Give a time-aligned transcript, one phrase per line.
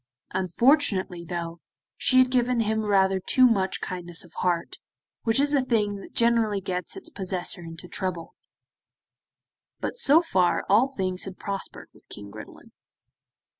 [0.31, 1.59] Unfortunately, though,
[1.95, 4.77] she had given him rather too much kindness of heart,
[5.25, 8.33] which is a thing that generally gets its possessor into trouble,
[9.79, 12.71] but so far all things had prospered with King Gridelin.